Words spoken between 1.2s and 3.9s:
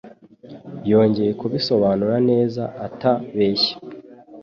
kubisobanura neza ata beshya.